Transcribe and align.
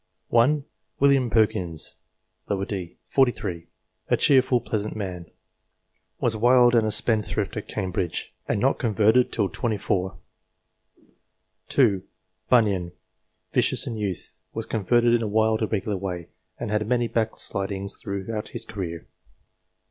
1. 0.29 0.65
William 0.99 1.29
Perkyns, 1.29 1.97
d. 2.49 2.65
set. 2.67 2.97
43; 3.13 3.67
a 4.09 4.17
"cheerful, 4.17 4.59
pleasant 4.59 4.95
man;" 4.95 5.27
was 6.19 6.35
wild 6.35 6.73
and 6.73 6.87
a 6.87 6.89
spendthrift 6.89 7.55
at 7.55 7.67
Cambridge, 7.67 8.33
and 8.47 8.59
not 8.59 8.79
converted 8.79 9.31
till 9.31 9.47
set. 9.47 9.53
24. 9.53 10.17
2. 11.69 12.03
Bunyan; 12.49 12.93
vicious 13.53 13.85
in 13.85 13.95
youth, 13.95 14.39
was 14.55 14.65
converted 14.65 15.13
in 15.13 15.21
a 15.21 15.27
wild, 15.27 15.61
irregular 15.61 15.97
way, 15.97 16.29
and 16.59 16.71
had 16.71 16.87
many 16.87 17.07
blackslidings 17.07 17.91
throughout 17.99 18.47
his 18.47 18.65
career. 18.65 19.05